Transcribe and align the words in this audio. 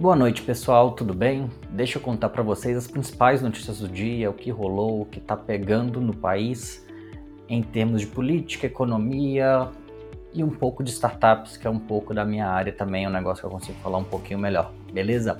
Boa 0.00 0.16
noite, 0.16 0.40
pessoal, 0.40 0.92
tudo 0.92 1.12
bem? 1.12 1.50
Deixa 1.68 1.98
eu 1.98 2.02
contar 2.02 2.30
para 2.30 2.42
vocês 2.42 2.74
as 2.74 2.86
principais 2.86 3.42
notícias 3.42 3.80
do 3.80 3.86
dia, 3.86 4.30
o 4.30 4.32
que 4.32 4.50
rolou, 4.50 5.02
o 5.02 5.04
que 5.04 5.18
está 5.18 5.36
pegando 5.36 6.00
no 6.00 6.14
país 6.14 6.86
em 7.46 7.62
termos 7.62 8.00
de 8.00 8.06
política, 8.06 8.66
economia 8.66 9.68
e 10.32 10.42
um 10.42 10.48
pouco 10.48 10.82
de 10.82 10.88
startups, 10.90 11.58
que 11.58 11.66
é 11.66 11.70
um 11.70 11.78
pouco 11.78 12.14
da 12.14 12.24
minha 12.24 12.48
área 12.48 12.72
também, 12.72 13.04
é 13.04 13.08
um 13.10 13.12
negócio 13.12 13.42
que 13.42 13.46
eu 13.46 13.50
consigo 13.50 13.78
falar 13.80 13.98
um 13.98 14.04
pouquinho 14.04 14.38
melhor, 14.38 14.72
beleza? 14.90 15.38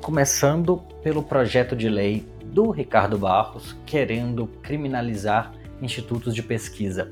Começando 0.00 0.78
pelo 1.00 1.22
projeto 1.22 1.76
de 1.76 1.88
lei 1.88 2.26
do 2.46 2.72
Ricardo 2.72 3.16
Barros 3.16 3.76
querendo 3.86 4.48
criminalizar 4.64 5.52
institutos 5.80 6.34
de 6.34 6.42
pesquisa. 6.42 7.08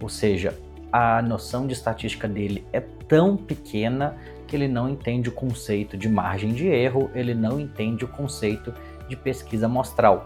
Ou 0.00 0.08
seja, 0.08 0.56
a 0.92 1.20
noção 1.20 1.66
de 1.66 1.72
estatística 1.72 2.28
dele 2.28 2.64
é 2.72 2.78
tão 2.78 3.36
pequena 3.36 4.16
que 4.48 4.56
ele 4.56 4.66
não 4.66 4.88
entende 4.88 5.28
o 5.28 5.32
conceito 5.32 5.96
de 5.96 6.08
margem 6.08 6.52
de 6.52 6.66
erro, 6.66 7.10
ele 7.14 7.34
não 7.34 7.60
entende 7.60 8.04
o 8.04 8.08
conceito 8.08 8.72
de 9.06 9.14
pesquisa 9.14 9.66
amostral. 9.66 10.24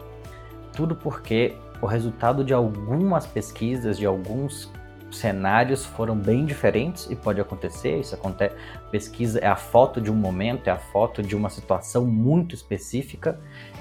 Tudo 0.73 0.95
porque 0.95 1.55
o 1.83 1.87
resultado 1.87 2.45
de 2.45 2.55
algumas 2.55 3.27
pesquisas, 3.27 3.99
de 3.99 4.07
alguns 4.07 4.71
cenários 5.11 5.85
foram 5.85 6.17
bem 6.17 6.47
diferentes 6.47 7.11
e 7.11 7.17
pode 7.17 7.41
acontecer, 7.41 8.01
isso 8.01 8.15
acontece. 8.15 8.55
Pesquisa 8.91 9.39
é 9.41 9.47
a 9.47 9.57
foto 9.57 10.01
de 10.01 10.11
um 10.11 10.15
momento, 10.15 10.69
é 10.69 10.71
a 10.71 10.79
foto 10.79 11.23
de 11.23 11.37
uma 11.37 11.51
situação 11.51 12.07
muito 12.07 12.55
específica 12.55 13.39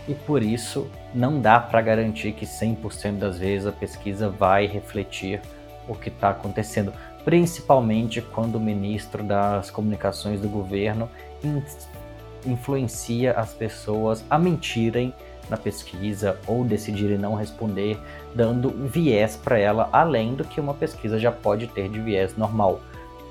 e 0.08 0.14
por 0.14 0.44
isso 0.44 0.89
não 1.14 1.39
dá 1.39 1.59
para 1.59 1.81
garantir 1.81 2.34
que 2.34 2.45
100% 2.45 3.20
das 3.20 3.38
vezes 3.38 3.67
a 3.67 3.72
pesquisa 3.72 4.30
vai 4.30 4.66
refletir 4.66 5.39
o 5.88 5.95
que 5.95 6.09
está 6.09 6.30
acontecendo, 6.30 6.94
principalmente 7.23 8.21
quando 8.21 8.55
o 8.55 8.59
ministro 8.59 9.23
das 9.23 9.70
comunicações 9.70 10.39
do 10.39 10.49
governo 10.49 11.09
influencia 12.45 13.33
as 13.33 13.53
pessoas 13.53 14.23
a 14.30 14.38
mentirem 14.38 15.13
na 15.50 15.58
pesquisa 15.58 16.39
ou 16.47 16.63
decidirem 16.63 17.17
não 17.17 17.36
responder, 17.36 18.00
dando 18.33 18.69
viés 18.88 19.36
para 19.36 19.58
ela, 19.58 19.89
além 19.91 20.33
do 20.33 20.45
que 20.45 20.61
uma 20.61 20.73
pesquisa 20.73 21.19
já 21.19 21.31
pode 21.31 21.67
ter 21.67 21.89
de 21.89 22.00
viés 22.00 22.38
normal. 22.38 22.80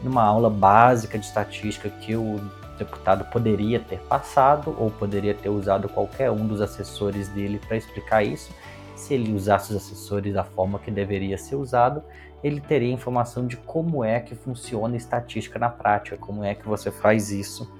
Numa 0.02 0.22
aula 0.22 0.50
básica 0.50 1.18
de 1.18 1.24
estatística 1.24 1.88
que 1.88 2.14
o 2.14 2.40
deputado 2.78 3.24
poderia 3.26 3.80
ter 3.80 3.98
passado 4.00 4.74
ou 4.78 4.90
poderia 4.90 5.34
ter 5.34 5.48
usado 5.48 5.88
qualquer 5.88 6.30
um 6.30 6.46
dos 6.46 6.60
assessores 6.60 7.28
dele 7.28 7.60
para 7.66 7.76
explicar 7.76 8.22
isso, 8.22 8.50
se 8.96 9.14
ele 9.14 9.32
usasse 9.32 9.70
os 9.70 9.76
assessores 9.76 10.34
da 10.34 10.44
forma 10.44 10.78
que 10.78 10.90
deveria 10.90 11.38
ser 11.38 11.56
usado, 11.56 12.02
ele 12.42 12.60
teria 12.60 12.92
informação 12.92 13.46
de 13.46 13.56
como 13.56 14.04
é 14.04 14.20
que 14.20 14.34
funciona 14.34 14.94
a 14.94 14.96
estatística 14.96 15.58
na 15.58 15.68
prática, 15.68 16.16
como 16.16 16.44
é 16.44 16.54
que 16.54 16.66
você 16.66 16.90
faz 16.90 17.30
isso 17.30 17.70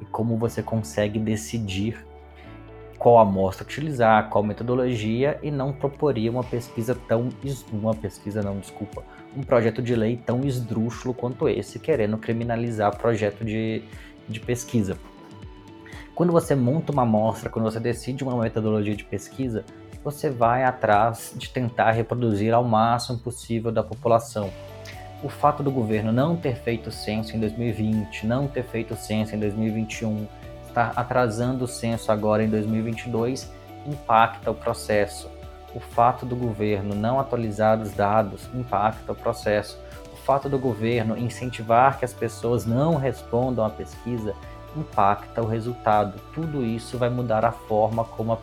e 0.00 0.04
como 0.04 0.36
você 0.36 0.62
consegue 0.62 1.18
decidir 1.18 2.04
qual 2.98 3.18
amostra 3.18 3.64
utilizar, 3.64 4.28
qual 4.28 4.44
metodologia 4.44 5.38
e 5.42 5.50
não 5.50 5.72
proporia 5.72 6.30
uma 6.30 6.44
pesquisa 6.44 6.94
tão 7.08 7.30
uma 7.72 7.94
pesquisa 7.94 8.42
não, 8.42 8.58
desculpa, 8.58 9.02
um 9.34 9.42
projeto 9.42 9.80
de 9.80 9.94
lei 9.94 10.18
tão 10.18 10.42
esdrúxulo 10.44 11.14
quanto 11.14 11.48
esse, 11.48 11.78
querendo 11.78 12.18
criminalizar 12.18 12.94
projeto 12.98 13.42
de, 13.42 13.82
de 14.28 14.38
pesquisa. 14.38 14.98
Quando 16.14 16.30
você 16.30 16.54
monta 16.54 16.92
uma 16.92 17.02
amostra, 17.02 17.48
quando 17.48 17.64
você 17.64 17.80
decide 17.80 18.22
uma 18.22 18.36
metodologia 18.36 18.94
de 18.94 19.04
pesquisa, 19.04 19.64
você 20.02 20.30
vai 20.30 20.64
atrás 20.64 21.32
de 21.36 21.48
tentar 21.50 21.90
reproduzir 21.92 22.54
ao 22.54 22.64
máximo 22.64 23.18
possível 23.18 23.70
da 23.70 23.82
população. 23.82 24.50
O 25.22 25.28
fato 25.28 25.62
do 25.62 25.70
governo 25.70 26.10
não 26.10 26.36
ter 26.36 26.56
feito 26.56 26.90
censo 26.90 27.36
em 27.36 27.40
2020, 27.40 28.26
não 28.26 28.48
ter 28.48 28.64
feito 28.64 28.96
censo 28.96 29.34
em 29.34 29.38
2021, 29.38 30.26
está 30.66 30.92
atrasando 30.96 31.64
o 31.64 31.68
censo 31.68 32.10
agora 32.10 32.42
em 32.42 32.48
2022 32.48 33.50
impacta 33.86 34.50
o 34.50 34.54
processo. 34.54 35.28
O 35.74 35.80
fato 35.80 36.26
do 36.26 36.34
governo 36.34 36.94
não 36.94 37.20
atualizar 37.20 37.80
os 37.80 37.92
dados 37.92 38.48
impacta 38.54 39.12
o 39.12 39.14
processo. 39.14 39.78
O 40.12 40.16
fato 40.16 40.48
do 40.48 40.58
governo 40.58 41.16
incentivar 41.16 41.98
que 41.98 42.04
as 42.04 42.12
pessoas 42.12 42.66
não 42.66 42.96
respondam 42.96 43.64
à 43.64 43.70
pesquisa 43.70 44.34
impacta 44.76 45.42
o 45.42 45.46
resultado. 45.46 46.20
Tudo 46.34 46.64
isso 46.64 46.98
vai 46.98 47.10
mudar 47.10 47.44
a 47.44 47.52
forma 47.52 48.04
como 48.04 48.32
a, 48.32 48.38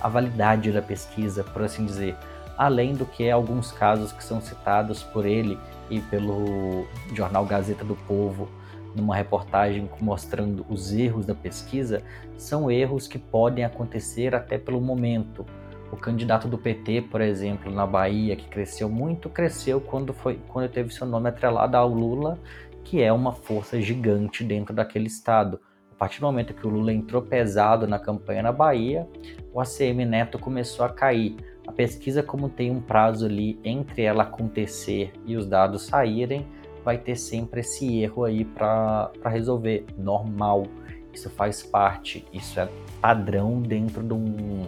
a 0.00 0.08
validade 0.08 0.70
da 0.72 0.82
pesquisa, 0.82 1.42
por 1.42 1.62
assim 1.62 1.84
dizer. 1.84 2.16
Além 2.56 2.94
do 2.94 3.04
que 3.04 3.30
alguns 3.30 3.72
casos 3.72 4.12
que 4.12 4.22
são 4.22 4.40
citados 4.40 5.02
por 5.02 5.26
ele 5.26 5.58
e 5.90 6.00
pelo 6.00 6.86
jornal 7.12 7.44
Gazeta 7.44 7.84
do 7.84 7.96
Povo 7.96 8.48
numa 8.94 9.16
reportagem 9.16 9.90
mostrando 10.00 10.64
os 10.68 10.92
erros 10.92 11.26
da 11.26 11.34
pesquisa, 11.34 12.02
são 12.36 12.70
erros 12.70 13.08
que 13.08 13.18
podem 13.18 13.64
acontecer 13.64 14.34
até 14.34 14.56
pelo 14.56 14.80
momento. 14.80 15.44
O 15.90 15.96
candidato 15.96 16.48
do 16.48 16.58
PT, 16.58 17.02
por 17.02 17.20
exemplo, 17.20 17.72
na 17.72 17.86
Bahia, 17.86 18.36
que 18.36 18.48
cresceu 18.48 18.88
muito, 18.88 19.28
cresceu 19.28 19.80
quando, 19.80 20.12
foi, 20.12 20.38
quando 20.48 20.68
teve 20.68 20.92
seu 20.92 21.06
nome 21.06 21.28
atrelado 21.28 21.76
ao 21.76 21.88
Lula, 21.88 22.38
que 22.84 23.02
é 23.02 23.12
uma 23.12 23.32
força 23.32 23.80
gigante 23.80 24.44
dentro 24.44 24.74
daquele 24.74 25.06
estado. 25.06 25.58
A 25.90 25.96
partir 25.96 26.20
do 26.20 26.26
momento 26.26 26.52
que 26.52 26.66
o 26.66 26.70
Lula 26.70 26.92
entrou 26.92 27.22
pesado 27.22 27.86
na 27.86 27.98
campanha 27.98 28.42
na 28.42 28.52
Bahia, 28.52 29.08
o 29.52 29.60
ACM 29.60 30.04
Neto 30.04 30.38
começou 30.38 30.84
a 30.84 30.88
cair. 30.88 31.36
A 31.66 31.72
pesquisa, 31.72 32.22
como 32.22 32.48
tem 32.48 32.70
um 32.70 32.80
prazo 32.80 33.24
ali 33.24 33.58
entre 33.64 34.02
ela 34.02 34.24
acontecer 34.24 35.12
e 35.24 35.36
os 35.36 35.46
dados 35.46 35.86
saírem, 35.86 36.46
vai 36.84 36.98
ter 36.98 37.16
sempre 37.16 37.60
esse 37.60 38.00
erro 38.02 38.24
aí 38.24 38.44
para 38.44 39.10
resolver. 39.24 39.86
Normal, 39.96 40.66
isso 41.12 41.30
faz 41.30 41.62
parte, 41.62 42.26
isso 42.32 42.60
é 42.60 42.68
padrão 43.00 43.62
dentro 43.62 44.02
de 44.02 44.12
um, 44.12 44.66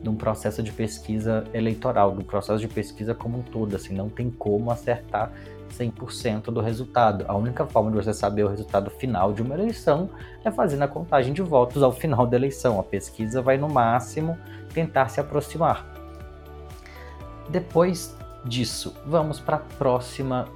de 0.00 0.08
um 0.08 0.14
processo 0.14 0.62
de 0.62 0.70
pesquisa 0.70 1.42
eleitoral, 1.52 2.12
do 2.12 2.24
processo 2.24 2.60
de 2.60 2.68
pesquisa 2.68 3.14
como 3.14 3.38
um 3.38 3.42
todo. 3.42 3.74
Assim, 3.74 3.94
não 3.94 4.08
tem 4.08 4.30
como 4.30 4.70
acertar 4.70 5.32
100% 5.74 6.44
do 6.44 6.60
resultado. 6.60 7.24
A 7.28 7.34
única 7.34 7.66
forma 7.66 7.90
de 7.90 7.96
você 7.96 8.12
saber 8.12 8.44
o 8.44 8.48
resultado 8.48 8.90
final 8.90 9.32
de 9.32 9.42
uma 9.42 9.54
eleição 9.54 10.10
é 10.44 10.50
fazendo 10.50 10.82
a 10.82 10.88
contagem 10.88 11.32
de 11.32 11.42
votos 11.42 11.82
ao 11.82 11.92
final 11.92 12.26
da 12.26 12.36
eleição. 12.36 12.78
A 12.80 12.82
pesquisa 12.82 13.42
vai, 13.42 13.56
no 13.56 13.68
máximo, 13.68 14.38
tentar 14.72 15.08
se 15.08 15.20
aproximar. 15.20 15.86
Depois 17.48 18.16
disso, 18.44 18.94
vamos 19.06 19.40
para 19.40 19.56
a 19.56 19.60
próxima 19.60 20.46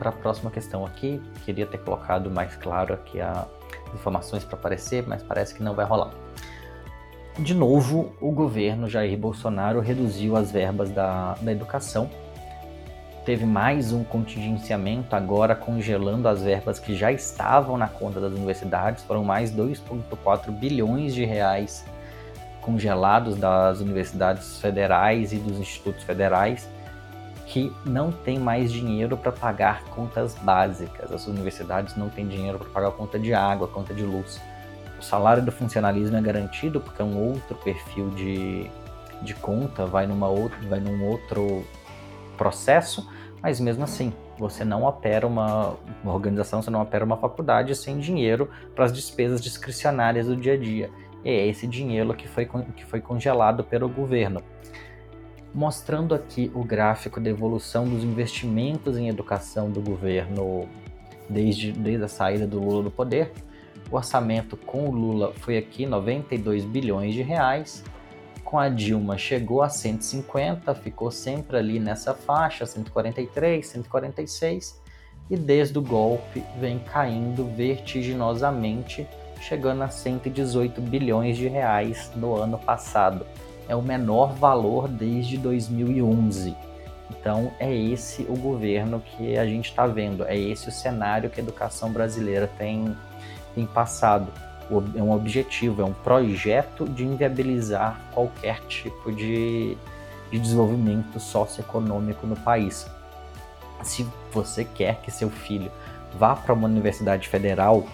a 0.00 0.12
próxima 0.12 0.50
questão 0.50 0.86
aqui, 0.86 1.20
queria 1.44 1.66
ter 1.66 1.76
colocado 1.76 2.30
mais 2.30 2.56
claro 2.56 2.94
aqui 2.94 3.20
as 3.20 3.46
informações 3.92 4.44
para 4.44 4.56
aparecer, 4.56 5.04
mas 5.06 5.22
parece 5.22 5.54
que 5.54 5.62
não 5.62 5.74
vai 5.74 5.84
rolar. 5.84 6.10
De 7.38 7.54
novo, 7.54 8.12
o 8.20 8.30
governo 8.30 8.88
Jair 8.88 9.16
Bolsonaro 9.18 9.80
reduziu 9.80 10.36
as 10.36 10.50
verbas 10.50 10.90
da, 10.90 11.34
da 11.34 11.50
educação. 11.52 12.10
Teve 13.24 13.46
mais 13.46 13.92
um 13.92 14.02
contingenciamento, 14.02 15.14
agora 15.14 15.54
congelando 15.54 16.26
as 16.26 16.42
verbas 16.42 16.80
que 16.80 16.96
já 16.96 17.12
estavam 17.12 17.78
na 17.78 17.86
conta 17.86 18.20
das 18.20 18.32
universidades. 18.32 19.04
Foram 19.04 19.22
mais 19.22 19.52
2,4 19.52 20.50
bilhões 20.50 21.14
de 21.14 21.24
reais 21.24 21.84
congelados 22.60 23.36
das 23.36 23.78
universidades 23.80 24.60
federais 24.60 25.32
e 25.32 25.36
dos 25.36 25.58
institutos 25.58 26.02
federais 26.02 26.68
que 27.46 27.72
não 27.84 28.10
tem 28.10 28.38
mais 28.38 28.72
dinheiro 28.72 29.16
para 29.16 29.30
pagar 29.30 29.84
contas 29.84 30.34
básicas. 30.42 31.12
As 31.12 31.26
universidades 31.26 31.94
não 31.96 32.08
têm 32.08 32.26
dinheiro 32.26 32.58
para 32.58 32.70
pagar 32.70 32.90
conta 32.92 33.20
de 33.20 33.32
água, 33.32 33.68
conta 33.68 33.94
de 33.94 34.02
luz. 34.02 34.40
O 34.98 35.02
salário 35.02 35.44
do 35.44 35.52
funcionalismo 35.52 36.16
é 36.16 36.20
garantido 36.20 36.80
porque 36.80 37.02
é 37.02 37.04
um 37.04 37.16
outro 37.18 37.54
perfil 37.56 38.10
de, 38.10 38.68
de 39.20 39.34
conta, 39.34 39.86
vai, 39.86 40.06
numa 40.06 40.28
outra, 40.28 40.58
vai 40.68 40.80
num 40.80 41.04
outro 41.04 41.64
processo, 42.42 43.08
mas 43.40 43.60
mesmo 43.60 43.84
assim, 43.84 44.12
você 44.36 44.64
não 44.64 44.82
opera 44.82 45.26
uma, 45.26 45.76
uma 46.02 46.12
organização, 46.12 46.60
você 46.60 46.70
não 46.70 46.82
opera 46.82 47.04
uma 47.04 47.16
faculdade 47.16 47.74
sem 47.76 47.98
dinheiro 47.98 48.50
para 48.74 48.84
as 48.84 48.92
despesas 48.92 49.40
discricionárias 49.40 50.26
do 50.26 50.34
dia 50.34 50.54
a 50.54 50.56
dia. 50.56 50.90
E 51.24 51.30
é 51.30 51.46
esse 51.46 51.68
dinheiro 51.68 52.12
que 52.14 52.26
foi, 52.26 52.48
que 52.76 52.84
foi 52.84 53.00
congelado 53.00 53.62
pelo 53.62 53.88
governo 53.88 54.42
mostrando 55.54 56.14
aqui 56.14 56.50
o 56.54 56.64
gráfico 56.64 57.20
da 57.20 57.28
evolução 57.28 57.86
dos 57.86 58.02
investimentos 58.02 58.96
em 58.96 59.08
educação 59.08 59.70
do 59.70 59.82
governo 59.82 60.66
desde, 61.28 61.72
desde 61.72 62.04
a 62.04 62.08
saída 62.08 62.46
do 62.46 62.58
Lula 62.58 62.84
do 62.84 62.90
poder. 62.90 63.32
O 63.90 63.96
orçamento 63.96 64.56
com 64.56 64.88
o 64.88 64.90
Lula 64.90 65.34
foi 65.40 65.58
aqui 65.58 65.84
92 65.84 66.64
bilhões 66.64 67.12
de 67.12 67.20
reais. 67.20 67.84
Com 68.52 68.58
a 68.58 68.68
Dilma 68.68 69.16
chegou 69.16 69.62
a 69.62 69.70
150, 69.70 70.74
ficou 70.74 71.10
sempre 71.10 71.56
ali 71.56 71.80
nessa 71.80 72.12
faixa, 72.12 72.66
143, 72.66 73.66
146, 73.66 74.78
e 75.30 75.38
desde 75.38 75.78
o 75.78 75.80
golpe 75.80 76.44
vem 76.60 76.78
caindo 76.78 77.46
vertiginosamente, 77.56 79.08
chegando 79.40 79.80
a 79.80 79.88
118 79.88 80.82
bilhões 80.82 81.38
de 81.38 81.48
reais 81.48 82.12
no 82.14 82.36
ano 82.36 82.58
passado 82.58 83.24
é 83.66 83.74
o 83.74 83.80
menor 83.80 84.34
valor 84.34 84.86
desde 84.86 85.38
2011. 85.38 86.54
Então, 87.10 87.54
é 87.58 87.74
esse 87.74 88.26
o 88.28 88.36
governo 88.36 89.00
que 89.00 89.38
a 89.38 89.46
gente 89.46 89.70
está 89.70 89.86
vendo, 89.86 90.26
é 90.26 90.36
esse 90.36 90.68
o 90.68 90.72
cenário 90.72 91.30
que 91.30 91.40
a 91.40 91.42
educação 91.42 91.90
brasileira 91.90 92.46
tem, 92.58 92.94
tem 93.54 93.64
passado. 93.64 94.30
É 94.94 95.02
um 95.02 95.12
objetivo, 95.12 95.82
é 95.82 95.84
um 95.84 95.92
projeto 95.92 96.88
de 96.88 97.04
inviabilizar 97.04 98.00
qualquer 98.12 98.60
tipo 98.66 99.12
de, 99.12 99.76
de 100.30 100.38
desenvolvimento 100.38 101.18
socioeconômico 101.18 102.26
no 102.26 102.36
país. 102.36 102.86
Se 103.82 104.06
você 104.32 104.64
quer 104.64 105.00
que 105.02 105.10
seu 105.10 105.28
filho 105.28 105.70
vá 106.18 106.36
para 106.36 106.52
uma 106.54 106.68
universidade 106.68 107.28
federal, 107.28 107.86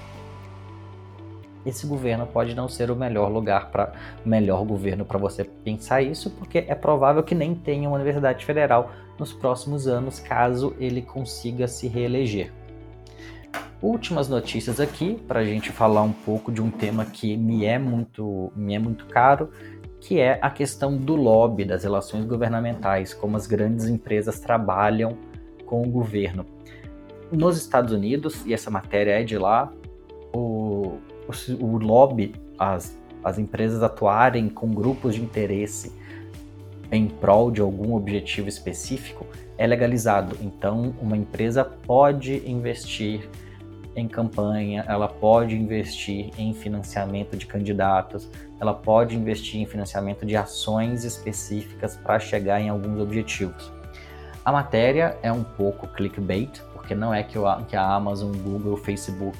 esse 1.64 1.86
governo 1.86 2.26
pode 2.26 2.54
não 2.54 2.68
ser 2.68 2.90
o 2.90 2.96
melhor 2.96 3.30
lugar 3.30 3.70
para 3.70 3.92
melhor 4.24 4.64
governo 4.64 5.04
para 5.04 5.18
você 5.18 5.44
pensar 5.44 6.02
isso, 6.02 6.30
porque 6.30 6.64
é 6.66 6.74
provável 6.74 7.22
que 7.22 7.34
nem 7.34 7.54
tenha 7.54 7.88
uma 7.88 7.96
universidade 7.96 8.44
federal 8.44 8.90
nos 9.18 9.32
próximos 9.32 9.86
anos, 9.86 10.20
caso 10.20 10.74
ele 10.78 11.02
consiga 11.02 11.66
se 11.66 11.88
reeleger. 11.88 12.52
Últimas 13.80 14.28
notícias 14.28 14.80
aqui 14.80 15.14
para 15.28 15.40
a 15.40 15.44
gente 15.44 15.70
falar 15.70 16.02
um 16.02 16.12
pouco 16.12 16.50
de 16.50 16.60
um 16.60 16.68
tema 16.68 17.04
que 17.04 17.36
me 17.36 17.64
é 17.64 17.78
muito 17.78 18.52
me 18.56 18.74
é 18.74 18.78
muito 18.78 19.06
caro, 19.06 19.50
que 20.00 20.18
é 20.18 20.38
a 20.42 20.50
questão 20.50 20.96
do 20.96 21.14
lobby 21.14 21.64
das 21.64 21.84
relações 21.84 22.24
governamentais, 22.24 23.14
como 23.14 23.36
as 23.36 23.46
grandes 23.46 23.86
empresas 23.86 24.40
trabalham 24.40 25.16
com 25.64 25.82
o 25.82 25.88
governo. 25.88 26.44
Nos 27.30 27.56
Estados 27.56 27.92
Unidos, 27.92 28.44
e 28.44 28.52
essa 28.52 28.70
matéria 28.70 29.20
é 29.20 29.22
de 29.22 29.38
lá, 29.38 29.72
o, 30.32 30.98
o, 31.28 31.64
o 31.64 31.78
lobby, 31.78 32.34
as, 32.58 32.98
as 33.22 33.38
empresas 33.38 33.82
atuarem 33.82 34.48
com 34.48 34.68
grupos 34.70 35.14
de 35.14 35.22
interesse 35.22 35.92
em 36.90 37.06
prol 37.06 37.50
de 37.50 37.60
algum 37.60 37.94
objetivo 37.94 38.48
específico 38.48 39.26
é 39.58 39.66
legalizado. 39.66 40.38
Então, 40.40 40.94
uma 41.02 41.16
empresa 41.16 41.64
pode 41.64 42.48
investir 42.48 43.28
em 43.96 44.06
campanha, 44.06 44.84
ela 44.86 45.08
pode 45.08 45.56
investir 45.56 46.30
em 46.38 46.54
financiamento 46.54 47.36
de 47.36 47.44
candidatos, 47.46 48.30
ela 48.60 48.72
pode 48.72 49.16
investir 49.16 49.60
em 49.60 49.66
financiamento 49.66 50.24
de 50.24 50.36
ações 50.36 51.04
específicas 51.04 51.96
para 51.96 52.20
chegar 52.20 52.60
em 52.60 52.68
alguns 52.68 53.00
objetivos. 53.00 53.72
A 54.44 54.52
matéria 54.52 55.18
é 55.20 55.32
um 55.32 55.42
pouco 55.42 55.88
clickbait, 55.88 56.62
porque 56.72 56.94
não 56.94 57.12
é 57.12 57.22
que, 57.22 57.36
a 57.38 57.94
Amazon, 57.94 58.32
Google, 58.36 58.76
Facebook 58.76 59.36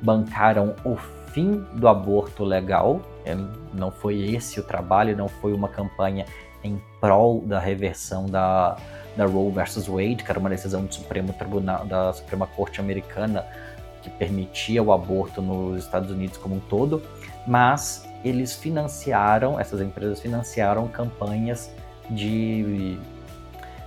bancaram 0.00 0.74
o 0.84 0.96
fim 1.32 1.64
do 1.74 1.86
aborto 1.86 2.44
legal, 2.44 3.00
é, 3.24 3.36
não 3.72 3.90
foi 3.90 4.34
esse 4.34 4.58
o 4.58 4.62
trabalho, 4.62 5.16
não 5.16 5.28
foi 5.28 5.52
uma 5.52 5.68
campanha 5.68 6.26
em 6.64 6.80
prol 7.00 7.40
da 7.42 7.58
reversão 7.58 8.26
da, 8.26 8.76
da 9.16 9.26
Roe 9.26 9.50
versus 9.52 9.86
Wade, 9.86 10.16
que 10.16 10.30
era 10.30 10.38
uma 10.38 10.50
decisão 10.50 10.84
do 10.84 10.94
Supremo 10.94 11.32
Tribunal 11.32 11.84
da 11.86 12.12
Suprema 12.12 12.46
Corte 12.46 12.80
Americana 12.80 13.46
que 14.02 14.10
permitia 14.10 14.82
o 14.82 14.92
aborto 14.92 15.40
nos 15.40 15.84
Estados 15.84 16.10
Unidos 16.10 16.36
como 16.36 16.56
um 16.56 16.60
todo, 16.60 17.02
mas 17.46 18.08
eles 18.24 18.54
financiaram, 18.54 19.58
essas 19.58 19.80
empresas 19.80 20.20
financiaram 20.20 20.88
campanhas 20.88 21.70
de 22.10 22.98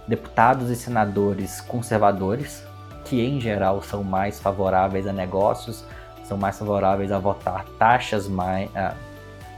deputados 0.07 0.69
e 0.69 0.75
senadores 0.75 1.61
conservadores, 1.61 2.63
que 3.03 3.21
em 3.21 3.39
geral 3.39 3.81
são 3.81 4.03
mais 4.03 4.39
favoráveis 4.39 5.05
a 5.05 5.13
negócios, 5.13 5.83
são 6.23 6.37
mais 6.37 6.57
favoráveis 6.57 7.11
a 7.11 7.19
votar 7.19 7.65
taxas 7.77 8.27
mais, 8.27 8.69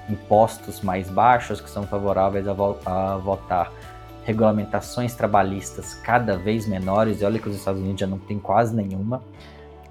impostos 0.10 0.82
mais 0.82 1.10
baixos, 1.10 1.62
que 1.62 1.70
são 1.70 1.84
favoráveis 1.84 2.48
a, 2.48 2.54
vo 2.54 2.78
a 2.86 3.18
votar 3.18 3.72
regulamentações 4.24 5.16
trabalhistas 5.16 5.94
cada 5.94 6.38
vez 6.38 6.68
menores, 6.68 7.22
e 7.22 7.26
olha 7.26 7.40
que 7.40 7.48
os 7.48 7.56
Estados 7.56 7.82
Unidos 7.82 8.00
já 8.00 8.08
não 8.08 8.20
tem 8.20 8.38
quase 8.38 8.76
nenhuma, 8.76 9.24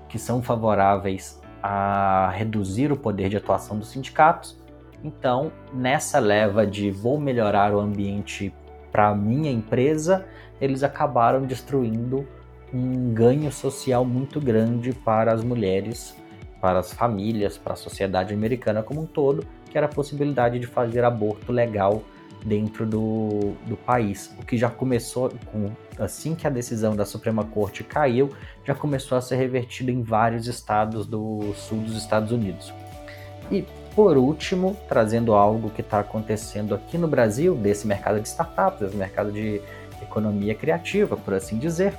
que 0.08 0.18
são 0.18 0.42
favoráveis 0.42 1.40
a 1.62 2.30
reduzir 2.34 2.92
o 2.92 2.96
poder 2.96 3.28
de 3.28 3.36
atuação 3.36 3.78
dos 3.78 3.88
sindicatos. 3.88 4.58
Então, 5.02 5.50
nessa 5.72 6.18
leva 6.18 6.66
de 6.66 6.90
vou 6.90 7.18
melhorar 7.18 7.74
o 7.74 7.80
ambiente 7.80 8.52
para 8.92 9.14
minha 9.14 9.50
empresa, 9.50 10.26
eles 10.60 10.82
acabaram 10.82 11.42
destruindo 11.42 12.26
um 12.72 13.12
ganho 13.14 13.50
social 13.50 14.04
muito 14.04 14.40
grande 14.40 14.92
para 14.92 15.32
as 15.32 15.42
mulheres 15.42 16.14
para 16.60 16.80
as 16.80 16.92
famílias, 16.92 17.56
para 17.56 17.74
a 17.74 17.76
sociedade 17.76 18.34
americana 18.34 18.82
como 18.82 19.02
um 19.02 19.06
todo, 19.06 19.46
que 19.76 19.78
era 19.78 19.84
a 19.88 19.90
possibilidade 19.90 20.58
de 20.58 20.66
fazer 20.66 21.04
aborto 21.04 21.52
legal 21.52 22.02
dentro 22.42 22.86
do, 22.86 23.52
do 23.66 23.76
país. 23.76 24.34
O 24.40 24.46
que 24.46 24.56
já 24.56 24.70
começou, 24.70 25.30
com, 25.52 25.70
assim 25.98 26.34
que 26.34 26.46
a 26.46 26.50
decisão 26.50 26.96
da 26.96 27.04
Suprema 27.04 27.44
Corte 27.44 27.84
caiu, 27.84 28.30
já 28.64 28.74
começou 28.74 29.18
a 29.18 29.20
ser 29.20 29.36
revertido 29.36 29.90
em 29.90 30.02
vários 30.02 30.46
estados 30.46 31.04
do 31.04 31.52
sul 31.54 31.80
dos 31.80 31.94
Estados 31.94 32.32
Unidos. 32.32 32.72
E, 33.50 33.66
por 33.94 34.16
último, 34.16 34.74
trazendo 34.88 35.34
algo 35.34 35.68
que 35.68 35.82
está 35.82 36.00
acontecendo 36.00 36.74
aqui 36.74 36.96
no 36.96 37.06
Brasil, 37.06 37.54
desse 37.54 37.86
mercado 37.86 38.18
de 38.18 38.28
startups, 38.28 38.80
desse 38.80 38.96
mercado 38.96 39.30
de 39.30 39.60
economia 40.00 40.54
criativa, 40.54 41.18
por 41.18 41.34
assim 41.34 41.58
dizer, 41.58 41.92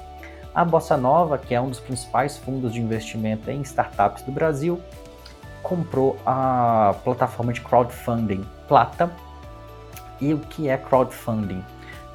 a 0.52 0.66
Bossa 0.66 0.98
Nova, 0.98 1.38
que 1.38 1.54
é 1.54 1.62
um 1.62 1.70
dos 1.70 1.80
principais 1.80 2.40
fundos 2.40 2.74
de 2.74 2.82
investimento 2.82 3.52
em 3.52 3.62
startups 3.62 4.24
do 4.24 4.32
Brasil, 4.32 4.82
comprou 5.62 6.18
a 6.26 6.96
plataforma 7.04 7.54
de 7.54 7.62
crowdfunding 7.62 8.46
Plata. 8.68 9.12
E 10.20 10.34
o 10.34 10.40
que 10.40 10.68
é 10.68 10.78
crowdfunding? 10.78 11.64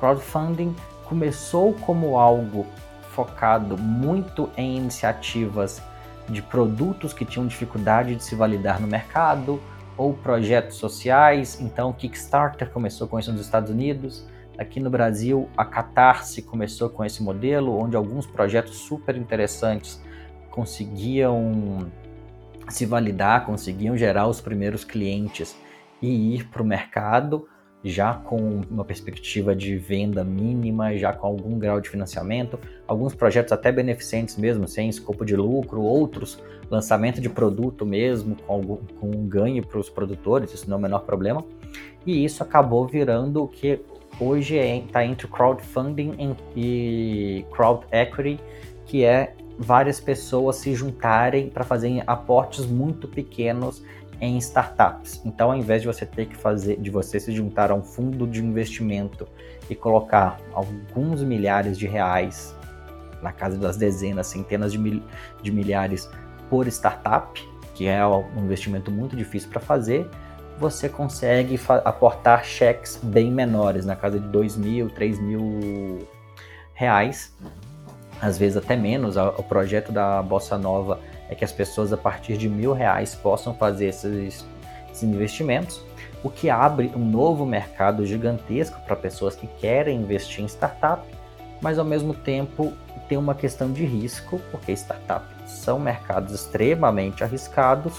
Crowdfunding 0.01 0.75
começou 1.05 1.73
como 1.75 2.19
algo 2.19 2.67
focado 3.11 3.79
muito 3.79 4.51
em 4.57 4.77
iniciativas 4.77 5.83
de 6.29 6.43
produtos 6.43 7.13
que 7.13 7.25
tinham 7.25 7.47
dificuldade 7.47 8.15
de 8.15 8.25
se 8.25 8.35
validar 8.35 8.81
no 8.81 8.87
mercado 8.87 9.61
ou 9.97 10.15
projetos 10.15 10.77
sociais. 10.77 11.61
Então, 11.61 11.91
o 11.91 11.95
Kickstarter 11.95 12.71
começou 12.71 13.07
com 13.07 13.19
isso 13.19 13.33
nos 13.33 13.43
Estados 13.43 13.71
Unidos. 13.71 14.27
Aqui 14.59 14.81
no 14.81 14.91
Brasil, 14.91 15.49
a 15.57 15.65
Catarse 15.65 16.43
começou 16.43 16.89
com 16.89 17.05
esse 17.05 17.23
modelo, 17.23 17.79
onde 17.79 17.97
alguns 17.97 18.27
projetos 18.27 18.77
super 18.77 19.17
interessantes 19.17 20.01
conseguiam 20.51 21.91
se 22.75 22.87
validar, 22.87 23.45
conseguiam 23.47 23.97
gerar 23.97 24.27
os 24.27 24.41
primeiros 24.41 24.85
clientes 24.85 25.57
e 26.01 26.35
ir 26.35 26.49
para 26.49 26.63
o 26.63 26.67
mercado 26.67 27.49
já 27.85 28.15
com 28.15 28.61
uma 28.71 28.85
perspectiva 28.85 29.57
de 29.57 29.77
venda 29.77 30.23
mínima, 30.23 30.97
já 30.97 31.13
com 31.13 31.27
algum 31.27 31.59
grau 31.59 31.81
de 31.81 31.89
financiamento, 31.89 32.59
alguns 32.87 33.15
projetos 33.15 33.53
até 33.53 33.73
beneficentes 33.73 34.37
mesmo, 34.37 34.69
sem 34.69 34.89
escopo 34.89 35.25
de 35.25 35.35
lucro, 35.35 35.83
outros 35.83 36.41
lançamento 36.71 37.21
de 37.21 37.29
produto 37.29 37.85
mesmo, 37.85 38.35
com, 38.35 38.53
algum, 38.53 38.77
com 38.99 39.11
um 39.11 39.29
ganho 39.29 39.67
para 39.67 39.79
os 39.79 39.91
produtores, 39.91 40.55
isso 40.55 40.71
não 40.71 40.77
é 40.77 40.79
o 40.79 40.83
menor 40.83 41.01
problema. 41.01 41.45
E 42.07 42.25
isso 42.25 42.43
acabou 42.43 42.87
virando 42.87 43.43
o 43.43 43.49
que 43.49 43.81
hoje 44.19 44.57
está 44.57 44.65
é, 44.65 44.93
tá 44.93 45.05
entre 45.05 45.29
crowdfunding 45.29 46.35
e 46.57 47.45
crowd 47.53 47.85
equity, 47.93 48.41
que 48.87 49.05
é 49.05 49.35
várias 49.59 50.01
pessoas 50.01 50.57
se 50.57 50.75
juntarem 50.75 51.49
para 51.49 51.65
fazerem 51.65 52.03
aportes 52.07 52.67
muito 52.67 53.07
pequenos 53.07 53.83
em 54.21 54.39
startups. 54.39 55.21
Então, 55.25 55.51
ao 55.51 55.57
invés 55.57 55.83
de 55.83 55.89
você 55.89 56.07
ter 56.07 56.27
que 56.27 56.37
fazer, 56.37 56.77
de 56.81 56.91
você 56.91 57.19
se 57.19 57.33
juntar 57.33 57.71
a 57.71 57.75
um 57.75 57.83
fundo 57.83 58.27
de 58.27 58.41
investimento 58.41 59.27
e 59.69 59.75
colocar 59.75 60.41
alguns 60.53 61.23
milhares 61.23 61.77
de 61.77 61.87
reais, 61.87 62.55
na 63.21 63.33
casa 63.33 63.57
das 63.57 63.77
dezenas, 63.77 64.27
centenas 64.27 64.73
de, 64.73 64.79
mil, 64.79 65.03
de 65.43 65.53
milhares 65.53 66.11
por 66.51 66.67
startup, 66.67 67.41
que 67.75 67.87
é 67.87 68.05
um 68.07 68.45
investimento 68.45 68.91
muito 68.91 69.17
difícil 69.17 69.49
para 69.49 69.61
fazer, 69.61 70.09
você 70.59 70.89
consegue 70.89 71.59
aportar 71.85 72.45
cheques 72.45 73.01
bem 73.03 73.31
menores, 73.31 73.87
na 73.87 73.97
casa 73.97 74.21
de 74.21 74.29
2 74.29 74.57
mil, 74.57 74.91
3 74.91 75.19
mil 75.19 76.07
reais, 76.75 77.35
às 78.23 78.39
vezes 78.39 78.57
até 78.57 78.75
menos. 78.77 79.17
O 79.17 79.43
projeto 79.43 79.93
da 79.93 80.23
Bossa 80.23 80.57
Nova 80.57 80.99
é 81.29 81.35
que 81.35 81.45
as 81.45 81.53
pessoas 81.53 81.93
a 81.93 81.97
partir 81.99 82.39
de 82.39 82.49
mil 82.49 82.73
reais 82.73 83.15
possam 83.15 83.53
fazer 83.53 83.87
esses, 83.87 84.47
esses 84.91 85.03
investimentos, 85.03 85.83
o 86.23 86.31
que 86.31 86.49
abre 86.49 86.91
um 86.97 87.05
novo 87.05 87.45
mercado 87.45 88.07
gigantesco 88.07 88.81
para 88.87 88.97
pessoas 88.97 89.35
que 89.35 89.47
querem 89.47 90.01
investir 90.01 90.43
em 90.43 90.47
startup, 90.47 91.03
mas 91.61 91.79
ao 91.79 91.85
mesmo 91.85 92.15
tempo 92.15 92.73
tem 93.09 93.19
uma 93.19 93.35
questão 93.35 93.73
de 93.73 93.85
risco, 93.85 94.41
porque 94.51 94.73
startups 94.73 95.51
são 95.51 95.79
mercados 95.79 96.33
extremamente 96.33 97.25
arriscados 97.25 97.93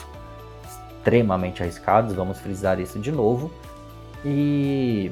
extremamente 1.04 1.62
arriscados, 1.62 2.14
vamos 2.14 2.40
frisar 2.40 2.80
isso 2.80 2.98
de 2.98 3.12
novo. 3.12 3.52
E 4.24 5.12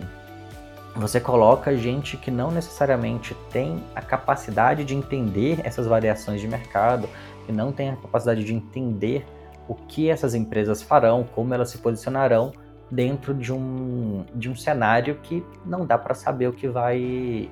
você 0.95 1.19
coloca 1.19 1.75
gente 1.75 2.17
que 2.17 2.29
não 2.29 2.51
necessariamente 2.51 3.36
tem 3.50 3.83
a 3.95 4.01
capacidade 4.01 4.83
de 4.83 4.95
entender 4.95 5.60
essas 5.63 5.88
variações 5.88 6.41
de 6.41 6.48
mercado, 6.48 7.07
que 7.45 7.51
não 7.51 7.71
tem 7.71 7.91
a 7.91 7.95
capacidade 7.95 8.43
de 8.43 8.53
entender 8.53 9.25
o 9.67 9.75
que 9.75 10.10
essas 10.10 10.36
empresas 10.36 10.81
farão, 10.81 11.24
como 11.24 11.53
elas 11.53 11.69
se 11.69 11.77
posicionarão 11.77 12.51
dentro 12.89 13.33
de 13.33 13.53
um, 13.53 14.25
de 14.36 14.50
um 14.50 14.55
cenário 14.55 15.15
que 15.24 15.43
não 15.65 15.86
dá 15.86 15.98
para 15.98 16.13
saber 16.13 16.48
o 16.48 16.53
que 16.53 16.67
vai 16.67 17.50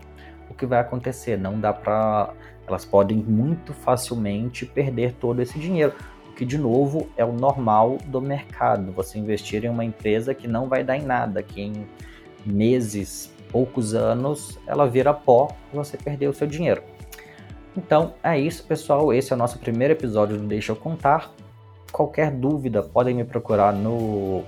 o 0.49 0.53
que 0.53 0.65
vai 0.65 0.79
acontecer, 0.79 1.37
não 1.37 1.59
dá 1.59 1.71
para 1.71 2.33
elas 2.67 2.83
podem 2.83 3.17
muito 3.17 3.73
facilmente 3.73 4.65
perder 4.65 5.13
todo 5.13 5.41
esse 5.41 5.57
dinheiro 5.59 5.93
que 6.35 6.45
de 6.45 6.57
novo 6.57 7.09
é 7.17 7.25
o 7.25 7.33
normal 7.33 7.97
do 8.05 8.21
mercado. 8.21 8.93
Você 8.93 9.19
investir 9.19 9.65
em 9.65 9.69
uma 9.69 9.83
empresa 9.83 10.33
que 10.33 10.47
não 10.47 10.69
vai 10.69 10.85
dar 10.85 10.95
em 10.95 11.01
nada, 11.01 11.43
que 11.43 11.61
em 11.61 11.85
meses, 12.45 13.31
poucos 13.51 13.93
anos, 13.93 14.57
ela 14.65 14.87
vira 14.87 15.13
pó 15.13 15.49
e 15.73 15.75
você 15.75 15.97
perdeu 15.97 16.31
o 16.31 16.33
seu 16.33 16.47
dinheiro. 16.47 16.81
Então 17.75 18.13
é 18.23 18.37
isso, 18.37 18.63
pessoal. 18.63 19.13
Esse 19.13 19.31
é 19.31 19.35
o 19.35 19.39
nosso 19.39 19.59
primeiro 19.59 19.93
episódio 19.93 20.37
do 20.37 20.47
Deixa 20.47 20.71
eu 20.71 20.75
contar. 20.75 21.31
Qualquer 21.91 22.31
dúvida, 22.31 22.83
podem 22.83 23.15
me 23.15 23.23
procurar 23.23 23.73
no, 23.73 24.43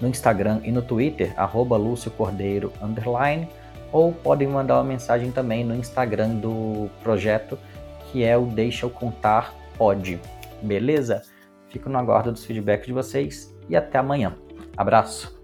no 0.00 0.08
Instagram 0.08 0.60
e 0.62 0.70
no 0.70 0.82
Twitter, 0.82 1.32
arroba 1.36 1.76
Lúcio 1.76 2.10
Cordeiro, 2.10 2.72
underline, 2.80 3.48
ou 3.90 4.12
podem 4.12 4.46
mandar 4.46 4.76
uma 4.76 4.84
mensagem 4.84 5.30
também 5.32 5.64
no 5.64 5.74
Instagram 5.74 6.36
do 6.36 6.88
projeto, 7.02 7.58
que 8.10 8.22
é 8.22 8.36
o 8.36 8.46
Deixa 8.46 8.86
eu 8.86 8.90
contar 8.90 9.54
pode. 9.76 10.20
Beleza? 10.62 11.22
Fico 11.68 11.88
no 11.88 11.98
aguardo 11.98 12.30
dos 12.30 12.44
feedbacks 12.44 12.86
de 12.86 12.92
vocês 12.92 13.54
e 13.68 13.74
até 13.74 13.98
amanhã. 13.98 14.36
Abraço! 14.76 15.43